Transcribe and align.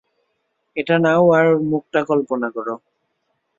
এটা 0.77 0.95
নাও, 0.99 1.23
আর 1.37 1.45
ওর 1.51 1.59
মুখটা 1.71 2.01
কল্পনা 2.09 2.47
করো। 2.55 2.75